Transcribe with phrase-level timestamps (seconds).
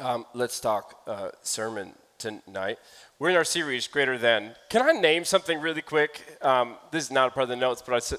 [0.00, 2.78] Um, let's talk uh, sermon tonight.
[3.18, 4.54] We're in our series, Greater Than.
[4.70, 6.38] Can I name something really quick?
[6.40, 8.18] Um, this is not a part of the notes, but I said,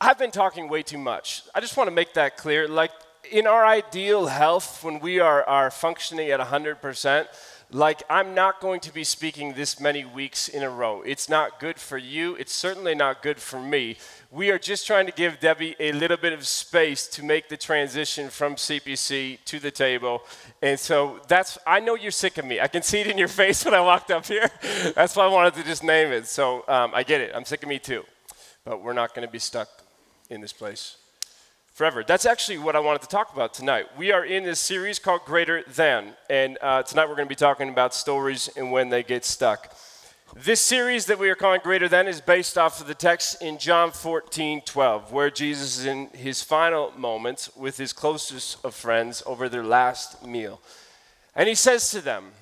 [0.00, 1.44] I've been talking way too much.
[1.54, 2.66] I just want to make that clear.
[2.66, 2.90] Like,
[3.30, 7.26] in our ideal health, when we are, are functioning at 100%,
[7.70, 11.02] like I'm not going to be speaking this many weeks in a row.
[11.02, 12.34] It's not good for you.
[12.36, 13.98] It's certainly not good for me.
[14.30, 17.56] We are just trying to give Debbie a little bit of space to make the
[17.56, 20.22] transition from CPC to the table.
[20.62, 22.60] And so that's, I know you're sick of me.
[22.60, 24.50] I can see it in your face when I walked up here.
[24.94, 26.26] That's why I wanted to just name it.
[26.26, 27.32] So um, I get it.
[27.34, 28.04] I'm sick of me too.
[28.64, 29.68] But we're not going to be stuck
[30.30, 30.96] in this place
[31.78, 32.02] forever.
[32.02, 33.86] That's actually what I wanted to talk about tonight.
[33.96, 37.36] We are in this series called Greater Than, and uh, tonight we're going to be
[37.36, 39.72] talking about stories and when they get stuck.
[40.34, 43.58] This series that we are calling Greater Than is based off of the text in
[43.58, 49.22] John 14 12, where Jesus is in his final moments with his closest of friends
[49.24, 50.60] over their last meal.
[51.36, 52.32] And he says to them,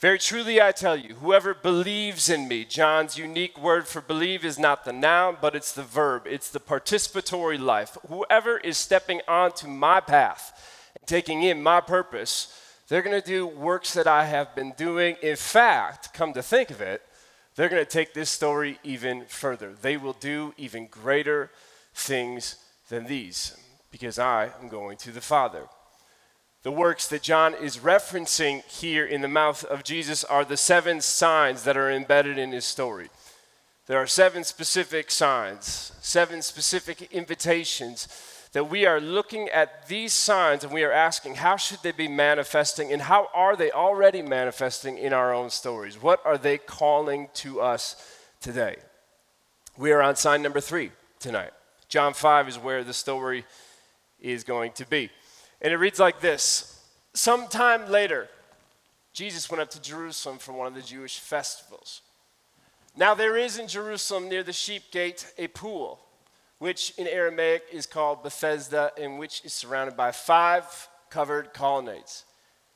[0.00, 4.58] very truly, I tell you, whoever believes in me, John's unique word for believe is
[4.58, 7.98] not the noun, but it's the verb, it's the participatory life.
[8.08, 12.56] Whoever is stepping onto my path and taking in my purpose,
[12.86, 15.16] they're going to do works that I have been doing.
[15.20, 17.02] In fact, come to think of it,
[17.56, 19.74] they're going to take this story even further.
[19.82, 21.50] They will do even greater
[21.92, 22.54] things
[22.88, 23.56] than these
[23.90, 25.64] because I am going to the Father.
[26.68, 31.00] The works that John is referencing here in the mouth of Jesus are the seven
[31.00, 33.08] signs that are embedded in his story.
[33.86, 38.06] There are seven specific signs, seven specific invitations
[38.52, 42.06] that we are looking at these signs and we are asking how should they be
[42.06, 45.96] manifesting and how are they already manifesting in our own stories?
[45.96, 47.96] What are they calling to us
[48.42, 48.76] today?
[49.78, 51.52] We are on sign number three tonight.
[51.88, 53.46] John 5 is where the story
[54.20, 55.08] is going to be.
[55.60, 56.80] And it reads like this
[57.14, 58.28] Sometime later,
[59.12, 62.02] Jesus went up to Jerusalem for one of the Jewish festivals.
[62.96, 66.00] Now, there is in Jerusalem near the sheep gate a pool,
[66.58, 72.24] which in Aramaic is called Bethesda, and which is surrounded by five covered colonnades.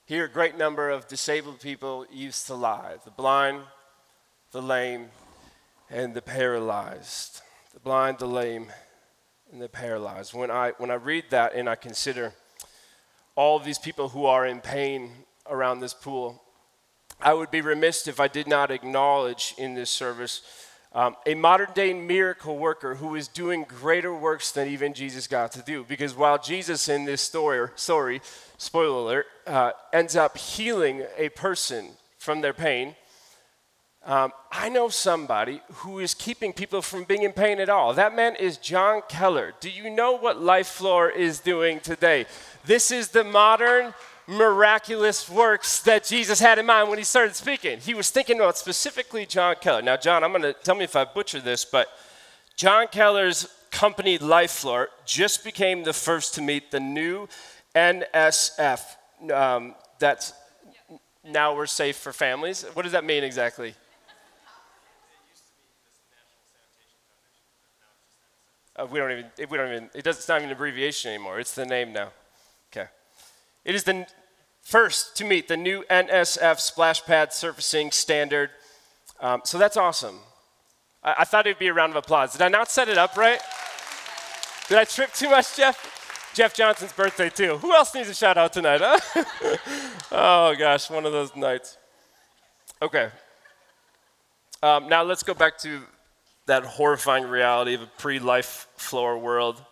[0.05, 3.62] Here, a great number of disabled people used to lie the blind,
[4.51, 5.09] the lame,
[5.91, 7.41] and the paralyzed.
[7.75, 8.73] The blind, the lame,
[9.53, 10.35] and the paralyzed.
[10.35, 12.33] When I, when I read that and I consider
[13.34, 15.10] all of these people who are in pain
[15.48, 16.43] around this pool.
[17.20, 20.43] I would be remiss if I did not acknowledge in this service
[20.94, 25.53] um, a modern day miracle worker who is doing greater works than even Jesus got
[25.53, 25.84] to do.
[25.88, 28.20] Because while Jesus in this story, sorry,
[28.59, 32.94] spoiler alert, uh, ends up healing a person from their pain,
[34.05, 37.95] um, I know somebody who is keeping people from being in pain at all.
[37.95, 39.55] That man is John Keller.
[39.61, 42.27] Do you know what LifeFloor is doing today?
[42.65, 43.95] This is the modern
[44.27, 47.79] miraculous works that Jesus had in mind when he started speaking.
[47.79, 49.83] He was thinking about specifically John Keller.
[49.83, 51.87] Now, John, I'm going to tell me if I butcher this, but
[52.57, 57.29] John Keller's company LifeFloor just became the first to meet the new
[57.75, 58.81] NSF.
[59.33, 60.33] Um, that's
[61.25, 62.65] now we're safe for families.
[62.75, 63.75] What does that mean exactly?
[68.75, 69.27] Uh, we don't even.
[69.50, 69.91] We don't even.
[69.94, 71.38] It does, it's not even an abbreviation anymore.
[71.41, 72.10] It's the name now.
[72.72, 72.88] Okay.
[73.65, 74.06] It is the
[74.62, 78.50] first to meet the new NSF splash pad surfacing standard.
[79.21, 80.19] Um, so that's awesome.
[81.03, 82.32] I, I thought it would be a round of applause.
[82.32, 83.41] Did I not set it up right?
[84.69, 86.32] Did I trip too much, Jeff?
[86.34, 87.59] Jeff Johnson's birthday, too.
[87.59, 89.25] Who else needs a shout out tonight, huh?
[90.12, 91.77] oh, gosh, one of those nights.
[92.81, 93.11] Okay.
[94.62, 95.82] Um, now let's go back to
[96.53, 99.65] that horrifying reality of a pre life floor world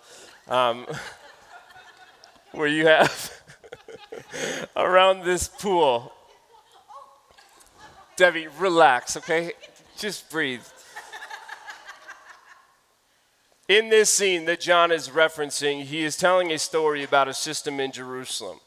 [0.48, 0.86] um,
[2.52, 3.42] where you have
[4.76, 6.10] around this pool.
[8.16, 9.52] Debbie, relax, okay?
[9.98, 10.64] Just breathe.
[13.68, 17.78] In this scene that John is referencing, he is telling a story about a system
[17.78, 18.58] in Jerusalem.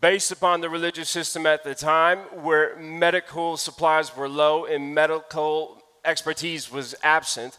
[0.00, 5.79] Based upon the religious system at the time, where medical supplies were low and medical
[6.04, 7.56] expertise was absent,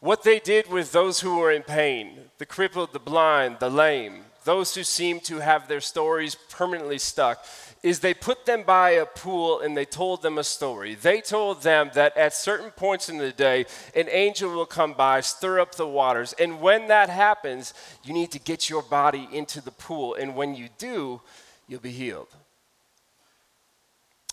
[0.00, 4.24] what they did with those who were in pain, the crippled, the blind, the lame,
[4.44, 7.44] those who seemed to have their stories permanently stuck,
[7.82, 10.94] is they put them by a pool and they told them a story.
[10.94, 15.20] They told them that at certain points in the day, an angel will come by,
[15.20, 16.32] stir up the waters.
[16.38, 17.74] And when that happens,
[18.04, 20.14] you need to get your body into the pool.
[20.14, 21.20] And when you do,
[21.68, 22.28] you'll be healed.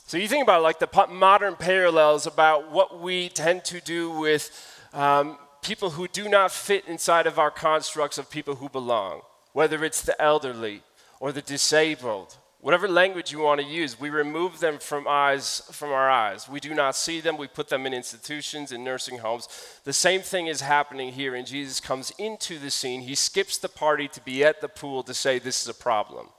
[0.06, 4.52] So you think about like the modern parallels about what we tend to do with
[4.94, 9.22] um, people who do not fit inside of our constructs of people who belong
[9.54, 10.82] whether it's the elderly
[11.20, 15.92] or the disabled, Whatever language you want to use, we remove them from eyes from
[15.92, 16.48] our eyes.
[16.48, 17.36] We do not see them.
[17.36, 19.50] We put them in institutions in nursing homes.
[19.84, 23.02] The same thing is happening here and Jesus comes into the scene.
[23.02, 26.30] He skips the party to be at the pool to say this is a problem.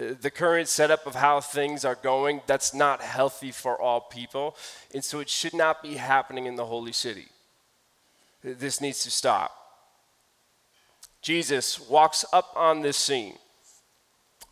[0.00, 4.56] The current setup of how things are going, that's not healthy for all people.
[4.94, 7.26] And so it should not be happening in the holy city.
[8.42, 9.54] This needs to stop.
[11.20, 13.36] Jesus walks up on this scene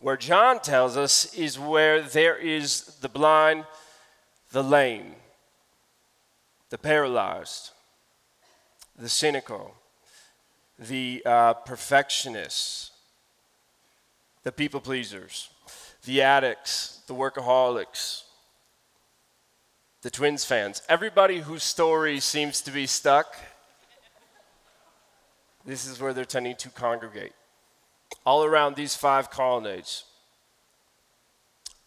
[0.01, 3.65] where John tells us is where there is the blind,
[4.53, 5.15] the lame,
[6.69, 7.71] the paralyzed,
[8.97, 9.75] the cynical,
[10.79, 12.93] the uh, perfectionists,
[14.43, 15.51] the people pleasers,
[16.05, 18.23] the addicts, the workaholics,
[20.03, 23.37] the Twins fans, everybody whose story seems to be stuck.
[25.65, 27.33] This is where they're tending to congregate
[28.25, 30.05] all around these five colonnades.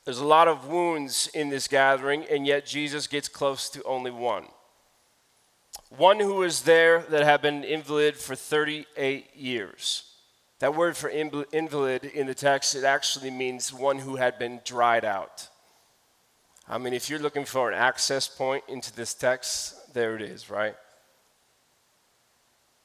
[0.05, 4.11] There's a lot of wounds in this gathering, and yet Jesus gets close to only
[4.11, 4.45] one.
[5.89, 10.10] One who was there that had been invalid for 38 years.
[10.61, 15.03] That word for invalid in the text, it actually means one who had been dried
[15.03, 15.49] out.
[16.69, 20.51] I mean, if you're looking for an access point into this text, there it is,
[20.51, 20.75] right?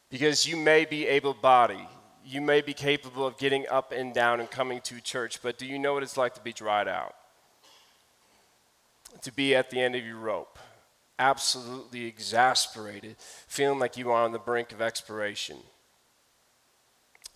[0.09, 1.87] Because you may be able bodied,
[2.25, 5.67] you may be capable of getting up and down and coming to church, but do
[5.67, 7.15] you know what it's like to be dried out?
[9.21, 10.59] To be at the end of your rope,
[11.19, 15.59] absolutely exasperated, feeling like you are on the brink of expiration.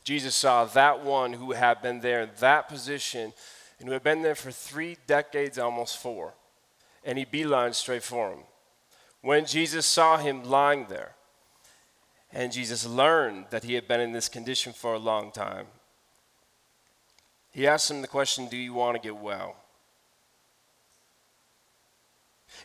[0.05, 3.32] Jesus saw that one who had been there in that position
[3.79, 6.35] and who had been there for three decades, almost four,
[7.05, 8.41] and he beelined straight for him.
[9.23, 11.12] When Jesus saw him lying there,
[12.32, 15.67] and Jesus learned that he had been in this condition for a long time.
[17.50, 19.56] He asked him the question Do you want to get well?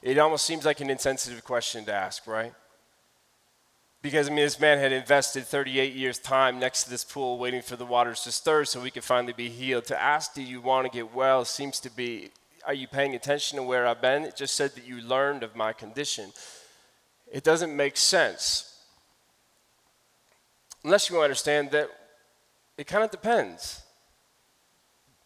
[0.02, 2.54] It almost seems like an insensitive question to ask, right?
[4.06, 7.64] Because, I mean, this man had invested 38 years' time next to this pool waiting
[7.64, 9.86] for the waters to stir so we could finally be healed.
[9.86, 12.30] To ask, Do you want to get well, seems to be,
[12.68, 14.22] Are you paying attention to where I've been?
[14.22, 16.34] It just said that you learned of my condition.
[17.32, 18.78] It doesn't make sense
[20.84, 21.90] unless you understand that
[22.78, 23.82] it kind of depends.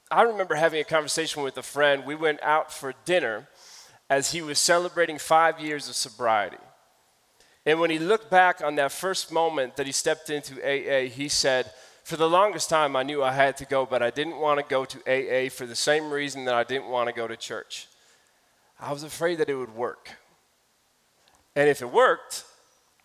[0.09, 2.05] I remember having a conversation with a friend.
[2.05, 3.49] We went out for dinner
[4.09, 6.55] as he was celebrating five years of sobriety.
[7.69, 11.29] And when he looked back on that first moment that he stepped into AA, he
[11.29, 11.71] said,
[12.03, 14.65] For the longest time, I knew I had to go, but I didn't want to
[14.67, 17.87] go to AA for the same reason that I didn't want to go to church.
[18.79, 20.09] I was afraid that it would work.
[21.55, 22.43] And if it worked,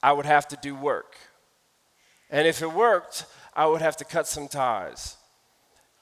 [0.02, 1.14] I would have to do work.
[2.30, 5.18] And if it worked, I would have to cut some ties.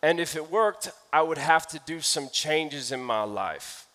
[0.04, 3.88] And if it worked, I would have to do some changes in my life.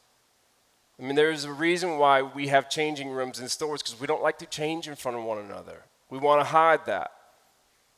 [0.99, 4.23] I mean, there's a reason why we have changing rooms in stores because we don't
[4.23, 5.83] like to change in front of one another.
[6.09, 7.11] We want to hide that.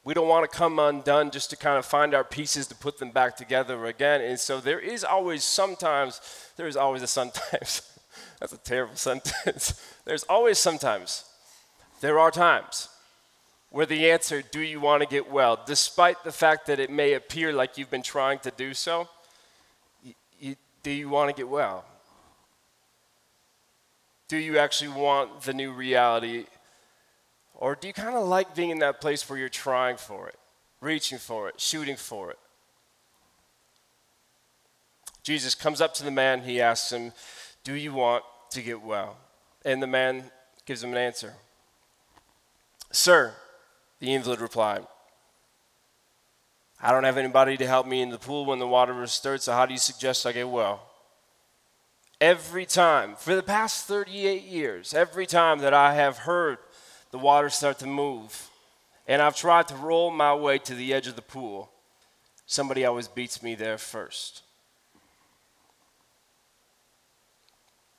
[0.04, 2.98] We don't want to come undone just to kind of find our pieces to put
[2.98, 4.22] them back together again.
[4.22, 6.19] And so there is always sometimes,
[6.57, 7.81] there is always a sometimes.
[8.40, 9.81] That's a terrible sentence.
[10.06, 11.25] There's always sometimes.
[12.01, 12.90] There are times
[13.72, 17.13] where the answer, do you want to get well, despite the fact that it may
[17.13, 19.07] appear like you've been trying to do so,
[20.04, 21.86] you, you, do you want to get well?
[24.29, 26.45] Do you actually want the new reality?
[27.55, 30.39] Or do you kind of like being in that place where you're trying for it,
[30.79, 32.39] reaching for it, shooting for it?
[35.24, 37.12] Jesus comes up to the man, he asks him,
[37.63, 39.17] Do you want to get well?
[39.65, 40.31] And the man
[40.65, 41.33] gives him an answer
[42.91, 43.33] Sir,
[44.00, 44.86] the invalid replied,
[46.81, 49.41] I don't have anybody to help me in the pool when the water is stirred,
[49.41, 50.88] so how do you suggest I get well?
[52.21, 56.57] Every time, for the past 38 years, every time that I have heard
[57.11, 58.49] the water start to move,
[59.07, 61.71] and I've tried to roll my way to the edge of the pool,
[62.45, 64.43] somebody always beats me there first.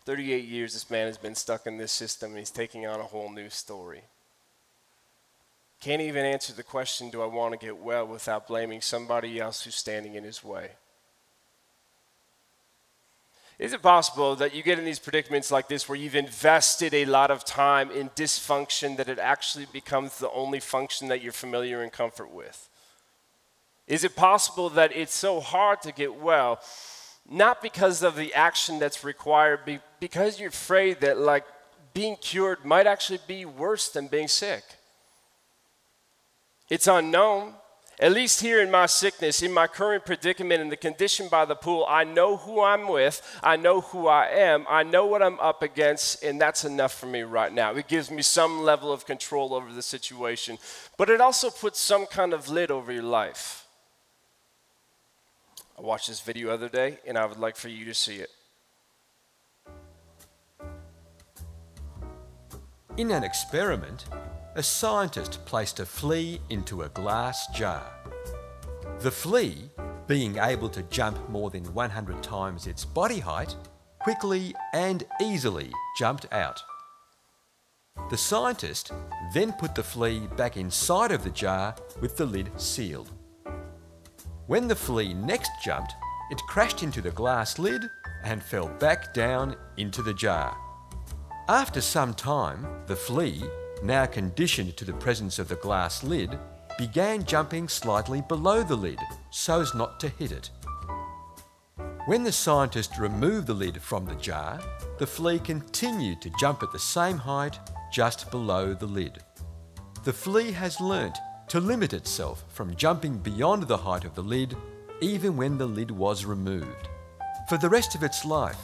[0.05, 3.05] 38 years this man has been stuck in this system, and he's taking on a
[3.05, 4.03] whole new story.
[5.81, 9.63] Can't even answer the question, do I want to get well, without blaming somebody else
[9.63, 10.73] who's standing in his way.
[13.61, 17.05] Is it possible that you get in these predicaments like this where you've invested a
[17.05, 21.83] lot of time in dysfunction that it actually becomes the only function that you're familiar
[21.83, 22.71] and comfort with?
[23.87, 26.59] Is it possible that it's so hard to get well,
[27.29, 31.45] not because of the action that's required, but because you're afraid that like
[31.93, 34.65] being cured might actually be worse than being sick?
[36.71, 37.53] It's unknown.
[38.01, 41.55] At least here in my sickness, in my current predicament, in the condition by the
[41.55, 45.39] pool, I know who I'm with, I know who I am, I know what I'm
[45.39, 47.75] up against, and that's enough for me right now.
[47.75, 50.57] It gives me some level of control over the situation,
[50.97, 53.67] but it also puts some kind of lid over your life.
[55.79, 58.17] I watched this video the other day, and I would like for you to see
[58.17, 58.31] it.
[62.97, 64.07] In an experiment,
[64.57, 67.83] a scientist placed a flea into a glass jar.
[68.99, 69.71] The flea,
[70.07, 73.55] being able to jump more than 100 times its body height,
[74.01, 76.61] quickly and easily jumped out.
[78.11, 78.93] The scientist
[79.35, 83.11] then put the flea back inside of the jar with the lid sealed.
[84.49, 85.95] When the flea next jumped,
[86.33, 87.89] it crashed into the glass lid
[88.25, 90.57] and fell back down into the jar.
[91.49, 93.43] After some time, the flea,
[93.83, 96.39] now conditioned to the presence of the glass lid,
[96.79, 98.99] began jumping slightly below the lid
[99.31, 100.51] so as not to hit it.
[102.07, 104.61] When the scientist removed the lid from the jar,
[104.99, 107.59] the flea continued to jump at the same height
[107.93, 109.19] just below the lid.
[110.05, 111.19] The flea has learnt
[111.49, 114.57] to limit itself from jumping beyond the height of the lid,
[115.01, 116.89] even when the lid was removed.
[117.49, 118.61] For the rest of its life,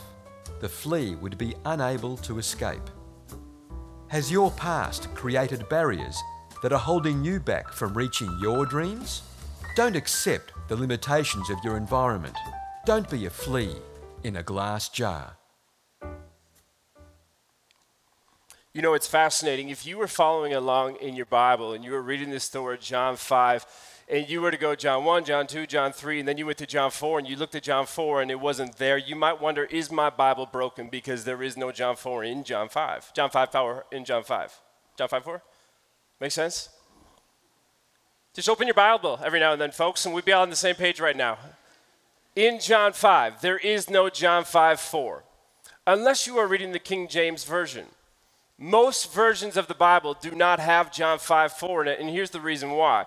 [0.61, 2.89] the flea would be unable to escape.
[4.09, 6.23] Has your past created barriers
[6.63, 9.23] that are holding you back from reaching your dreams?
[9.75, 12.37] Don't accept the limitations of your environment.
[12.85, 13.75] Don't be a flea
[14.23, 15.37] in a glass jar.
[18.73, 19.71] You know, it's fascinating.
[19.71, 23.17] If you were following along in your Bible and you were reading this story, John
[23.17, 23.67] 5,
[24.09, 26.59] and you were to go John 1, John 2, John 3, and then you went
[26.59, 29.41] to John 4 and you looked at John 4 and it wasn't there, you might
[29.41, 33.13] wonder, is my Bible broken because there is no John 4 in John 5?
[33.15, 34.61] John 5 power in John 5.
[34.97, 35.43] John 5 4?
[36.21, 36.69] Make sense?
[38.33, 40.57] Just open your Bible every now and then, folks, and we'd be all on the
[40.57, 41.39] same page right now.
[42.37, 45.25] In John 5, there is no John 5 4,
[45.87, 47.87] unless you are reading the King James Version.
[48.59, 52.31] Most versions of the Bible do not have John 5 4 in it, and here's
[52.31, 53.07] the reason why.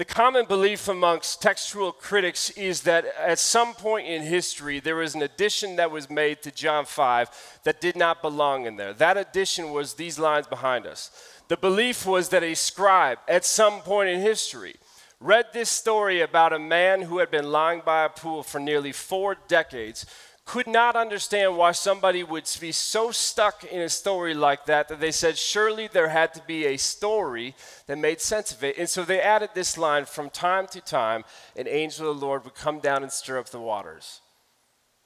[0.00, 5.14] The common belief amongst textual critics is that at some point in history, there was
[5.14, 8.94] an addition that was made to John 5 that did not belong in there.
[8.94, 11.10] That addition was these lines behind us.
[11.48, 14.76] The belief was that a scribe at some point in history
[15.20, 18.92] read this story about a man who had been lying by a pool for nearly
[18.92, 20.06] four decades
[20.50, 24.98] could not understand why somebody would be so stuck in a story like that that
[24.98, 27.54] they said surely there had to be a story
[27.86, 28.76] that made sense of it.
[28.76, 31.22] And so they added this line from time to time,
[31.54, 34.22] an angel of the Lord would come down and stir up the waters.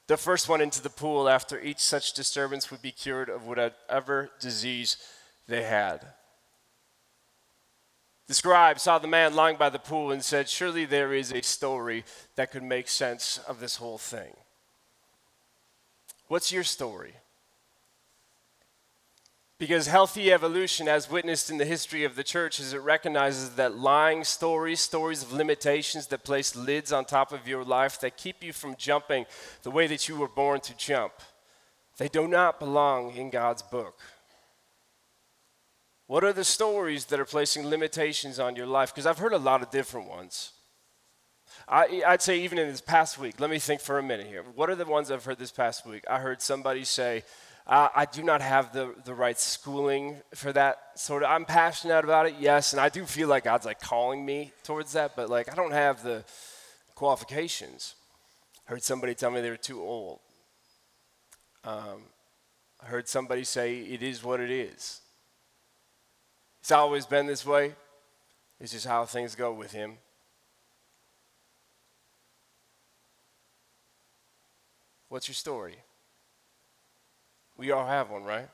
[0.06, 4.30] The first one into the pool after each such disturbance would be cured of whatever
[4.40, 4.96] disease
[5.46, 6.06] they had.
[8.28, 11.42] The scribe saw the man lying by the pool and said, Surely there is a
[11.42, 12.02] story
[12.36, 14.34] that could make sense of this whole thing.
[16.34, 17.14] What's your story?
[19.56, 23.76] Because healthy evolution, as witnessed in the history of the church, is it recognizes that
[23.76, 28.42] lying stories, stories of limitations that place lids on top of your life that keep
[28.42, 29.26] you from jumping
[29.62, 31.12] the way that you were born to jump,
[31.98, 34.00] they do not belong in God's book.
[36.08, 38.92] What are the stories that are placing limitations on your life?
[38.92, 40.53] Because I've heard a lot of different ones.
[41.68, 44.44] I, would say even in this past week, let me think for a minute here.
[44.54, 46.04] What are the ones I've heard this past week?
[46.08, 47.24] I heard somebody say,
[47.66, 51.30] uh, I do not have the, the right schooling for that sort of.
[51.30, 54.92] I'm passionate about it, yes, and I do feel like God's like calling me towards
[54.92, 56.24] that, but like I don't have the
[56.94, 57.94] qualifications.
[58.68, 60.20] I heard somebody tell me they were too old.
[61.64, 62.02] Um,
[62.82, 65.00] I heard somebody say it is what it is.
[66.60, 67.74] It's always been this way.
[68.60, 69.98] It's just how things go with him.
[75.14, 75.76] What's your story?
[77.56, 78.48] We all have one, right?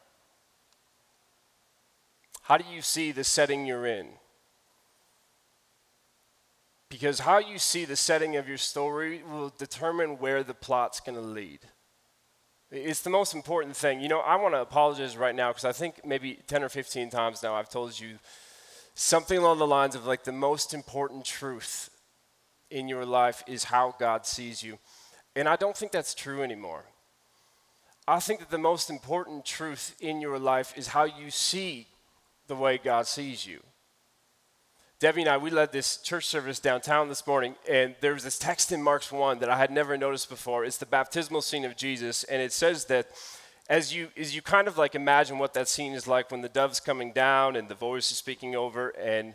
[2.43, 4.09] How do you see the setting you're in?
[6.91, 11.15] Because how you see the setting of your story will determine where the plot's going
[11.15, 11.61] to lead.
[12.71, 14.03] It's the most important thing.
[14.03, 17.09] You know, I want to apologize right now because I think maybe 10 or 15
[17.09, 18.19] times now I've told you
[18.95, 21.89] something along the lines of like the most important truth
[22.71, 24.79] in your life is how God sees you.
[25.37, 26.85] And I don't think that's true anymore.
[28.09, 31.87] I think that the most important truth in your life is how you see
[32.49, 33.61] the way God sees you.
[34.99, 38.39] Debbie and I, we led this church service downtown this morning, and there was this
[38.39, 40.65] text in Mark's 1 that I had never noticed before.
[40.65, 43.09] It's the baptismal scene of Jesus, and it says that
[43.71, 46.51] as you, as you kind of like imagine what that scene is like when the
[46.51, 49.35] dove's coming down and the voice is speaking over, and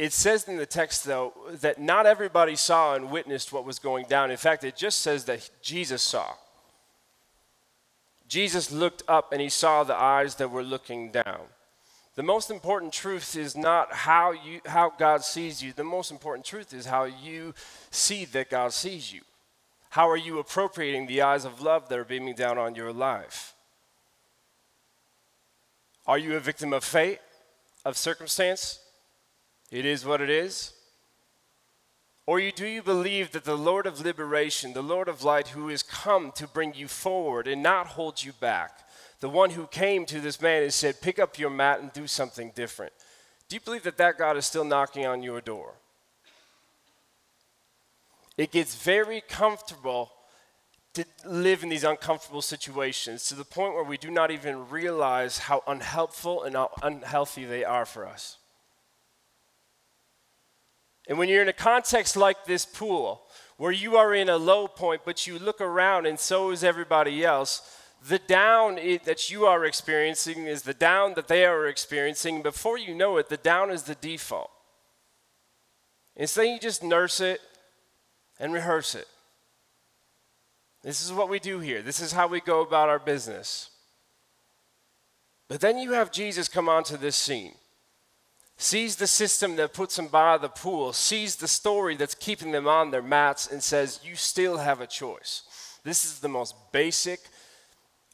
[0.00, 4.06] It says in the text, though, that not everybody saw and witnessed what was going
[4.06, 4.30] down.
[4.30, 6.32] In fact, it just says that Jesus saw.
[8.26, 11.40] Jesus looked up and he saw the eyes that were looking down.
[12.14, 15.74] The most important truth is not how, you, how God sees you.
[15.74, 17.52] The most important truth is how you
[17.90, 19.20] see that God sees you.
[19.90, 23.52] How are you appropriating the eyes of love that are beaming down on your life?
[26.06, 27.18] Are you a victim of fate,
[27.84, 28.80] of circumstance?
[29.70, 30.72] It is what it is?
[32.26, 35.82] Or do you believe that the Lord of liberation, the Lord of light, who has
[35.82, 38.86] come to bring you forward and not hold you back,
[39.20, 42.06] the one who came to this man and said, Pick up your mat and do
[42.06, 42.92] something different,
[43.48, 45.74] do you believe that that God is still knocking on your door?
[48.38, 50.12] It gets very comfortable
[50.94, 55.38] to live in these uncomfortable situations to the point where we do not even realize
[55.38, 58.38] how unhelpful and how unhealthy they are for us.
[61.10, 63.22] And when you're in a context like this pool,
[63.56, 67.24] where you are in a low point, but you look around and so is everybody
[67.24, 72.42] else, the down that you are experiencing is the down that they are experiencing.
[72.42, 74.52] Before you know it, the down is the default.
[76.14, 77.40] Instead, you just nurse it
[78.38, 79.08] and rehearse it.
[80.84, 81.82] This is what we do here.
[81.82, 83.70] This is how we go about our business.
[85.48, 87.54] But then you have Jesus come onto this scene
[88.60, 92.68] sees the system that puts them by the pool, sees the story that's keeping them
[92.68, 95.78] on their mats, and says, You still have a choice.
[95.82, 97.20] This is the most basic.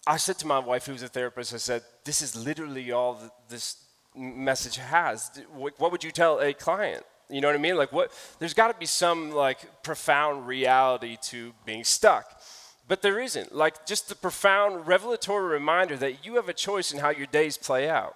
[0.06, 3.76] I said to my wife, who's a therapist, I said, This is literally all this
[4.14, 5.30] message has.
[5.52, 7.04] What would you tell a client?
[7.28, 7.76] You know what I mean?
[7.76, 8.12] Like, what?
[8.38, 12.40] There's got to be some like profound reality to being stuck.
[12.86, 13.52] But there isn't.
[13.52, 17.58] Like, just the profound revelatory reminder that you have a choice in how your days
[17.58, 18.14] play out.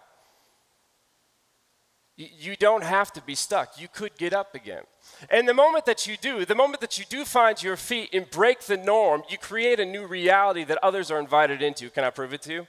[2.21, 3.81] You don't have to be stuck.
[3.81, 4.83] You could get up again.
[5.31, 8.29] And the moment that you do, the moment that you do find your feet and
[8.31, 11.89] break the norm, you create a new reality that others are invited into.
[11.89, 12.67] Can I prove it to you?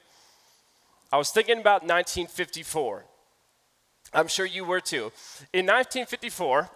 [1.11, 3.03] I was thinking about 1954.
[4.14, 5.11] I'm sure you were too.
[5.51, 6.70] In 1954,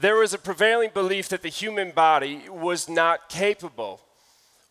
[0.00, 4.00] there was a prevailing belief that the human body was not capable,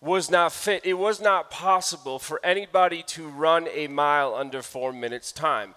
[0.01, 0.85] was not fit.
[0.85, 5.73] It was not possible for anybody to run a mile under four minutes' time.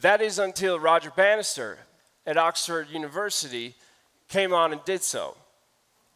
[0.00, 1.78] That is until Roger Bannister
[2.24, 3.74] at Oxford University
[4.28, 5.36] came on and did so.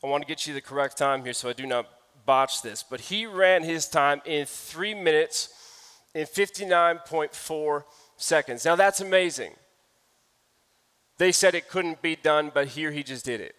[0.02, 1.86] I want to get you the correct time here so I do not
[2.24, 5.50] botch this, but he ran his time in three minutes
[6.14, 7.84] in 59.4
[8.16, 8.64] seconds.
[8.64, 9.52] Now that's amazing.
[11.18, 13.54] They said it couldn't be done, but here he just did it.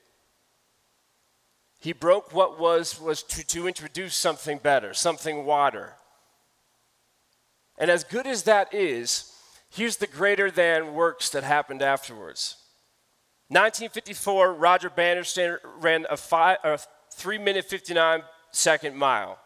[1.80, 5.94] He broke what was, was to, to introduce something better, something wider.
[7.78, 9.35] And as good as that is,
[9.70, 12.58] Here's the greater than works that happened afterwards.
[13.50, 16.80] 1954, Roger Bannister ran a, five, a
[17.14, 19.38] 3 minute 59 second mile.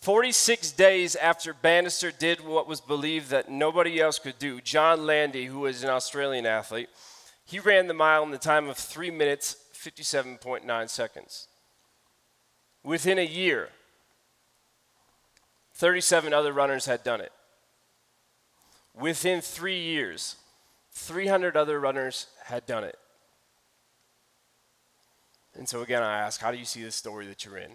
[0.00, 5.44] 46 days after Bannister did what was believed that nobody else could do, John Landy,
[5.44, 6.88] who was an Australian athlete,
[7.44, 11.48] he ran the mile in the time of 3 minutes 57.9 seconds.
[12.82, 13.68] Within a year,
[15.74, 17.32] 37 other runners had done it.
[18.94, 20.36] Within three years,
[20.92, 22.98] 300 other runners had done it.
[25.54, 27.72] And so, again, I ask, how do you see the story that you're in?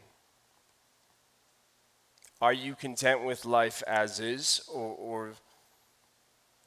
[2.42, 5.32] Are you content with life as is, or, or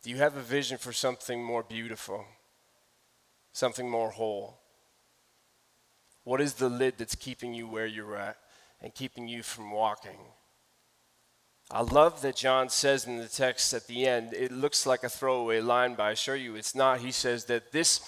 [0.02, 2.24] do you have a vision for something more beautiful,
[3.52, 4.58] something more whole?
[6.24, 8.38] What is the lid that's keeping you where you're at
[8.80, 10.18] and keeping you from walking?
[11.70, 15.08] I love that John says in the text at the end, it looks like a
[15.10, 17.00] throwaway line, but I assure you it's not.
[17.00, 18.00] He says that this,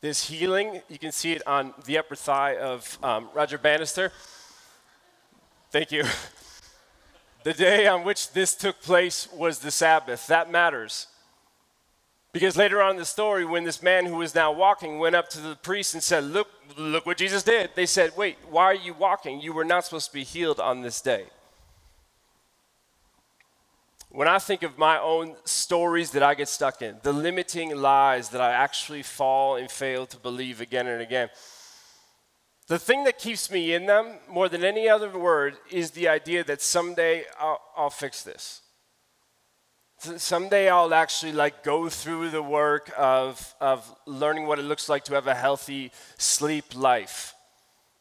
[0.00, 4.12] this healing, you can see it on the upper thigh of um, Roger Bannister.
[5.70, 6.04] Thank you.
[7.44, 10.26] the day on which this took place was the Sabbath.
[10.28, 11.06] That matters.
[12.32, 15.28] Because later on in the story, when this man who was now walking went up
[15.30, 18.74] to the priest and said, Look, look what Jesus did, they said, Wait, why are
[18.74, 19.38] you walking?
[19.38, 21.26] You were not supposed to be healed on this day.
[24.12, 28.30] When I think of my own stories that I get stuck in, the limiting lies
[28.30, 31.30] that I actually fall and fail to believe again and again,
[32.66, 36.42] the thing that keeps me in them more than any other word is the idea
[36.42, 38.62] that someday I'll, I'll fix this.
[39.98, 45.04] Someday I'll actually like go through the work of, of learning what it looks like
[45.04, 47.34] to have a healthy sleep life.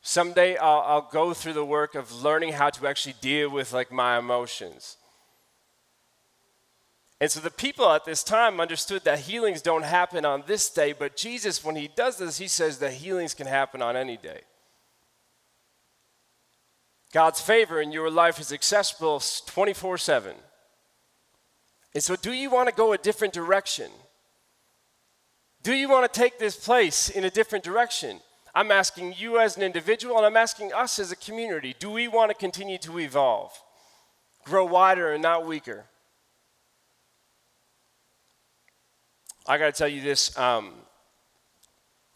[0.01, 3.91] Someday I'll, I'll go through the work of learning how to actually deal with like
[3.91, 4.97] my emotions.
[7.21, 10.93] And so the people at this time understood that healings don't happen on this day,
[10.93, 14.41] but Jesus, when he does this, he says that healings can happen on any day.
[17.11, 20.35] God's favor in your life is accessible 24 7.
[21.95, 23.91] And so, do you want to go a different direction?
[25.63, 28.21] Do you want to take this place in a different direction?
[28.55, 32.07] I'm asking you as an individual, and I'm asking us as a community do we
[32.07, 33.51] want to continue to evolve,
[34.45, 35.85] grow wider and not weaker?
[39.49, 40.73] I got to tell you this, um,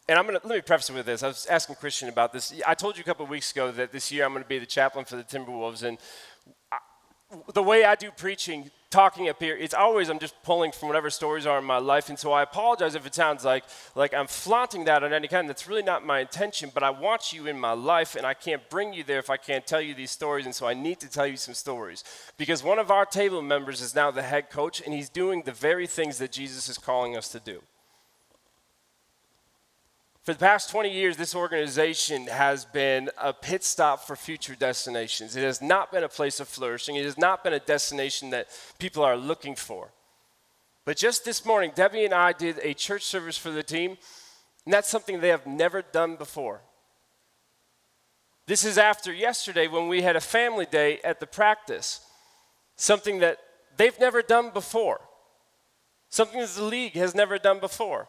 [0.07, 1.23] and I'm gonna let me preface it with this.
[1.23, 2.53] I was asking Christian about this.
[2.67, 5.03] I told you a couple weeks ago that this year I'm to be the chaplain
[5.03, 5.97] for the Timberwolves, and
[6.71, 6.77] I,
[7.55, 11.09] the way I do preaching, talking up here, it's always I'm just pulling from whatever
[11.09, 13.63] stories are in my life, and so I apologize if it sounds like
[13.95, 15.49] like I'm flaunting that on any kind.
[15.49, 18.69] That's really not my intention, but I want you in my life, and I can't
[18.69, 21.09] bring you there if I can't tell you these stories, and so I need to
[21.09, 22.03] tell you some stories
[22.37, 25.51] because one of our table members is now the head coach, and he's doing the
[25.51, 27.63] very things that Jesus is calling us to do.
[30.23, 35.35] For the past 20 years, this organization has been a pit stop for future destinations.
[35.35, 36.95] It has not been a place of flourishing.
[36.95, 38.47] It has not been a destination that
[38.79, 39.91] people are looking for.
[40.85, 43.97] But just this morning, Debbie and I did a church service for the team,
[44.63, 46.61] and that's something they have never done before.
[48.45, 51.99] This is after yesterday when we had a family day at the practice,
[52.77, 53.39] something that
[53.75, 55.01] they've never done before,
[56.09, 58.07] something that the league has never done before.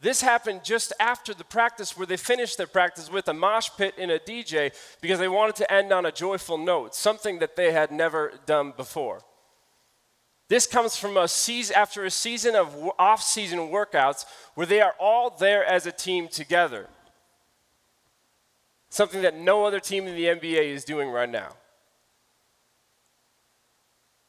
[0.00, 3.94] This happened just after the practice where they finished their practice with a mosh pit
[3.98, 7.72] and a DJ because they wanted to end on a joyful note, something that they
[7.72, 9.22] had never done before.
[10.48, 15.30] This comes from a season after a season of off-season workouts where they are all
[15.30, 16.88] there as a team together.
[18.90, 21.54] Something that no other team in the NBA is doing right now.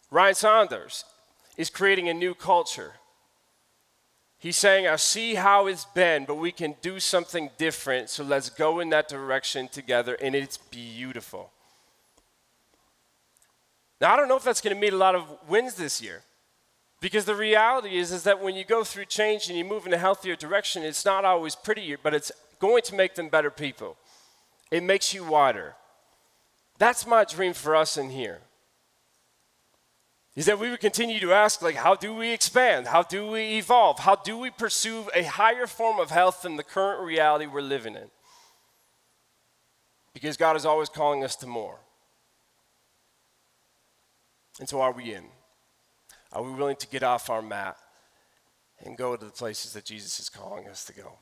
[0.10, 1.03] Ryan Saunders
[1.58, 2.93] is creating a new culture
[4.39, 8.50] He's saying, I see how it's been, but we can do something different, so let's
[8.50, 11.52] go in that direction together, and it's beautiful.
[14.00, 16.21] Now, I don't know if that's going to meet a lot of wins this year.
[17.00, 19.93] Because the reality is, is that when you go through change and you move in
[19.93, 23.97] a healthier direction, it's not always prettier, but it's going to make them better people.
[24.71, 25.76] It makes you wider.
[26.80, 28.39] That's my dream for us in here
[30.38, 32.86] is that we would continue to ask like how do we expand?
[32.86, 33.97] How do we evolve?
[33.97, 37.95] How do we pursue a higher form of health than the current reality we're living
[37.95, 38.12] in?
[40.13, 41.80] Because god is always calling us to more.
[44.60, 45.23] And so are we in?
[46.32, 47.76] Are we willing to get off our mat
[48.86, 51.13] and go to the places that jesus is calling us to go?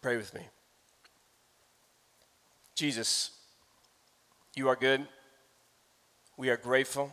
[0.00, 0.48] Pray with me.
[2.74, 3.32] Jesus
[4.56, 5.06] you are good.
[6.38, 7.12] We are grateful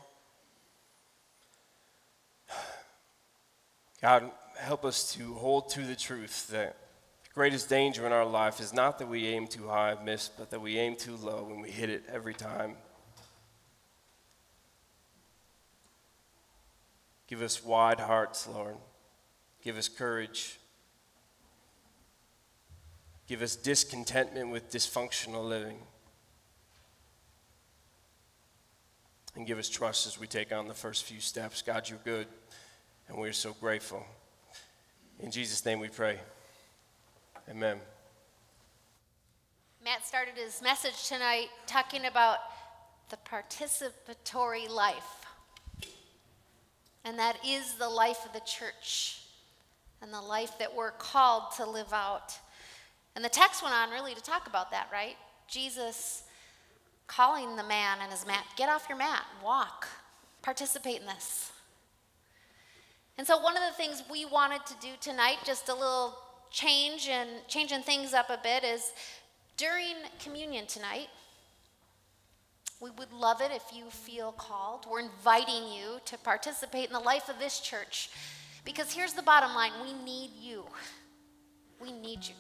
[4.02, 6.76] God, help us to hold to the truth that
[7.24, 10.28] the greatest danger in our life is not that we aim too high and miss,
[10.28, 12.76] but that we aim too low and we hit it every time.
[17.28, 18.76] Give us wide hearts, Lord.
[19.64, 20.60] Give us courage.
[23.28, 25.78] Give us discontentment with dysfunctional living.
[29.36, 31.62] And give us trust as we take on the first few steps.
[31.62, 32.28] God, you're good
[33.12, 34.06] and we're so grateful.
[35.20, 36.18] In Jesus' name we pray.
[37.50, 37.78] Amen.
[39.84, 42.38] Matt started his message tonight talking about
[43.10, 45.26] the participatory life.
[47.04, 49.24] And that is the life of the church
[50.02, 52.40] and the life that we're called to live out.
[53.18, 55.18] And the text went on really to talk about that, right?
[55.50, 56.24] Jesus
[57.08, 59.88] calling the man and his mat, get off your mat, walk,
[60.42, 61.52] participate in this.
[63.22, 66.18] And so one of the things we wanted to do tonight, just a little
[66.50, 68.94] change and changing things up a bit, is
[69.58, 71.08] during communion tonight,
[72.80, 74.88] we would love it if you feel called.
[74.90, 78.10] We're inviting you to participate in the life of this church.
[78.66, 80.66] Because here's the bottom line we need you.
[81.80, 82.34] We need you.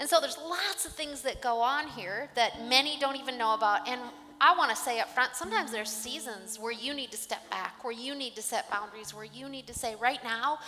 [0.00, 3.54] And so there's lots of things that go on here that many don't even know
[3.54, 3.88] about.
[3.88, 4.02] And
[4.40, 7.84] I want to say up front, sometimes there's seasons where you need to step back,
[7.84, 10.58] where you need to set boundaries, where you need to say, right now,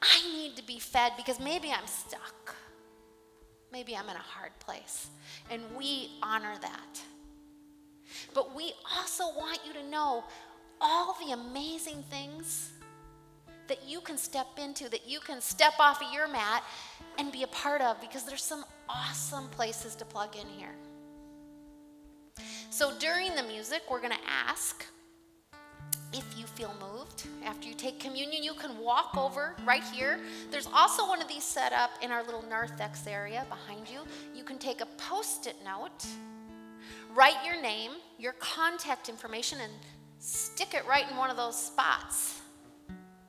[0.00, 2.54] I need to be fed because maybe I'm stuck.
[3.72, 5.08] Maybe I'm in a hard place.
[5.50, 7.00] And we honor that.
[8.32, 10.22] But we also want you to know
[10.80, 12.70] all the amazing things
[13.66, 16.62] that you can step into, that you can step off of your mat
[17.18, 20.74] and be a part of because there's some awesome places to plug in here.
[22.76, 24.84] So during the music, we're going to ask
[26.12, 30.20] if you feel moved after you take communion, you can walk over right here.
[30.50, 34.00] There's also one of these set up in our little narthex area behind you.
[34.34, 36.04] You can take a post it note,
[37.14, 39.72] write your name, your contact information, and
[40.18, 42.42] stick it right in one of those spots.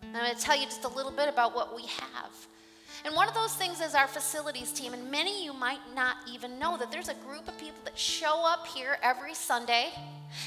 [0.02, 2.48] And I'm going to tell you just a little bit about what we have.
[3.06, 6.18] And one of those things is our facilities team, and many of you might not
[6.32, 9.90] even know that there's a group of people that show up here every Sunday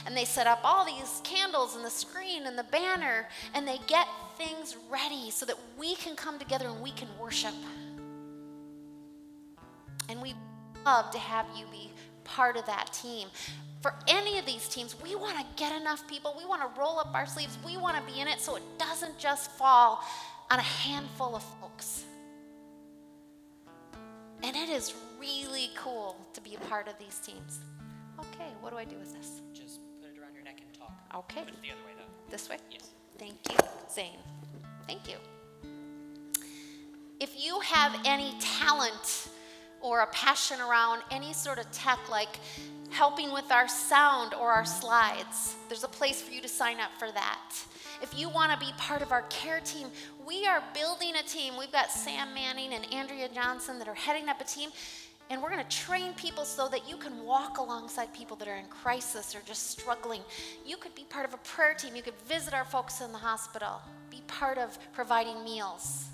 [0.06, 3.78] and they set up all these candles and the screen and the banner and they
[3.86, 7.54] get things ready so that we can come together and we can worship.
[10.08, 10.34] And we
[10.84, 11.90] love to have you be
[12.24, 13.28] part of that team.
[13.80, 16.34] For any of these teams, we want to get enough people.
[16.36, 17.56] We want to roll up our sleeves.
[17.64, 20.04] We want to be in it so it doesn't just fall
[20.50, 22.04] on a handful of folks.
[24.42, 27.60] And it is really cool to be a part of these teams.
[28.18, 29.40] Okay, what do I do with this?
[29.52, 30.92] Just put it around your neck and talk.
[31.14, 31.40] Okay.
[31.40, 32.30] Put it the other way though.
[32.30, 32.56] This way?
[32.70, 32.90] Yes.
[33.18, 33.56] Thank you,
[33.92, 34.18] Zane.
[34.86, 35.16] Thank you.
[37.20, 39.28] If you have any talent
[39.80, 42.38] or a passion around any sort of tech, like
[42.90, 46.90] helping with our sound or our slides, there's a place for you to sign up
[46.98, 47.52] for that.
[48.02, 49.88] If you want to be part of our care team,
[50.26, 51.54] we are building a team.
[51.58, 54.70] We've got Sam Manning and Andrea Johnson that are heading up a team,
[55.28, 58.56] and we're going to train people so that you can walk alongside people that are
[58.56, 60.22] in crisis or just struggling.
[60.66, 61.94] You could be part of a prayer team.
[61.94, 66.06] You could visit our folks in the hospital, be part of providing meals.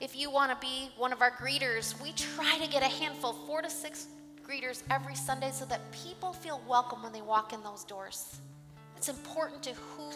[0.00, 3.32] If you want to be one of our greeters, we try to get a handful,
[3.46, 4.08] four to six
[4.46, 8.40] greeters every Sunday so that people feel welcome when they walk in those doors.
[8.96, 10.10] It's important to who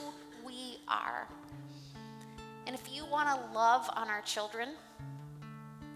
[0.44, 1.28] we are.
[2.66, 4.70] And if you want to love on our children,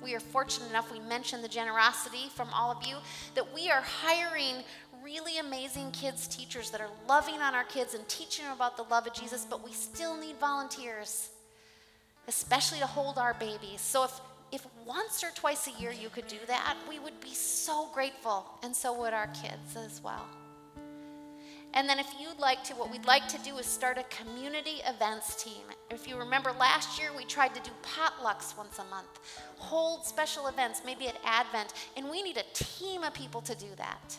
[0.03, 2.97] we are fortunate enough, we mentioned the generosity from all of you,
[3.35, 4.65] that we are hiring
[5.03, 8.85] really amazing kids teachers that are loving on our kids and teaching them about the
[8.85, 11.31] love of Jesus, but we still need volunteers,
[12.29, 13.81] especially to hold our babies.
[13.81, 14.21] So if
[14.53, 18.45] if once or twice a year you could do that, we would be so grateful,
[18.63, 20.27] and so would our kids as well.
[21.75, 24.83] And then, if you'd like to, what we'd like to do is start a community
[24.87, 25.63] events team.
[25.91, 29.21] If you remember last year, we tried to do potlucks once a month,
[29.57, 33.69] hold special events, maybe at Advent, and we need a team of people to do
[33.79, 34.19] that.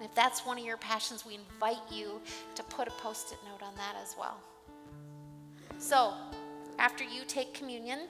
[0.00, 2.20] And if that's one of your passions, we invite you
[2.56, 4.36] to put a post it note on that as well.
[5.78, 6.12] So,
[6.78, 8.00] after you take communion,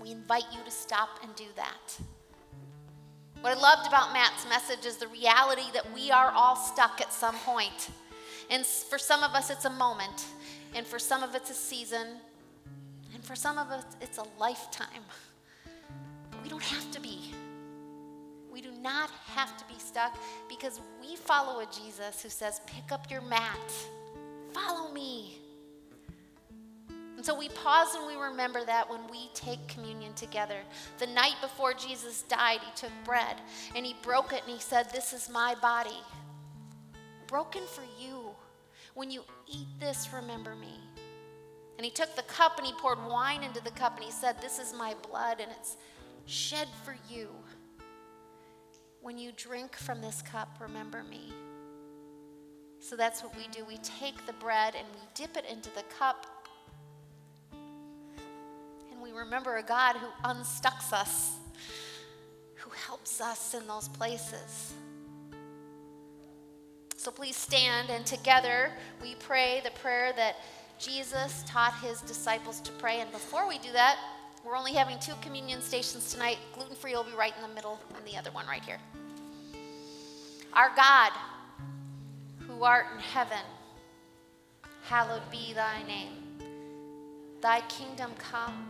[0.00, 2.00] we invite you to stop and do that.
[3.40, 7.12] What I loved about Matt's message is the reality that we are all stuck at
[7.12, 7.90] some point.
[8.50, 10.26] And for some of us, it's a moment.
[10.74, 12.06] And for some of it's a season.
[13.14, 15.04] And for some of us, it's a lifetime.
[16.30, 17.32] But we don't have to be.
[18.52, 20.18] We do not have to be stuck
[20.48, 23.72] because we follow a Jesus who says, Pick up your mat,
[24.52, 25.38] follow me.
[27.20, 30.56] And so we pause and we remember that when we take communion together.
[30.98, 33.36] The night before Jesus died, he took bread
[33.76, 36.00] and he broke it and he said, This is my body,
[37.26, 38.30] broken for you.
[38.94, 40.80] When you eat this, remember me.
[41.76, 44.40] And he took the cup and he poured wine into the cup and he said,
[44.40, 45.76] This is my blood and it's
[46.24, 47.28] shed for you.
[49.02, 51.34] When you drink from this cup, remember me.
[52.78, 53.66] So that's what we do.
[53.66, 56.39] We take the bread and we dip it into the cup
[59.02, 61.36] we remember a God who unstucks us,
[62.56, 64.74] who helps us in those places.
[66.96, 70.36] So please stand and together we pray the prayer that
[70.78, 73.00] Jesus taught his disciples to pray.
[73.00, 73.98] And before we do that,
[74.44, 76.38] we're only having two communion stations tonight.
[76.54, 78.78] Gluten free will be right in the middle, and the other one right here.
[80.54, 81.12] Our God,
[82.46, 83.44] who art in heaven,
[84.84, 86.16] hallowed be thy name.
[87.42, 88.69] Thy kingdom come.